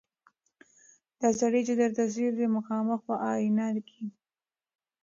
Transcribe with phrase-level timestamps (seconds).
[1.21, 4.03] دا سړی چي درته ځیر دی مخامخ په آیینه کي